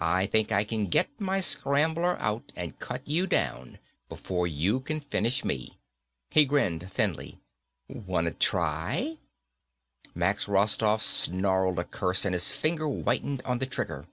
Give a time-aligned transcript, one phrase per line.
[0.00, 5.00] I think I can get my scrambler out and cut you down before you can
[5.00, 5.80] finish me."
[6.30, 7.40] He grinned thinly,
[7.88, 9.18] "Wanta try?"
[10.14, 14.06] Max Rostoff snarled a curse and his finger whitened on the trigger.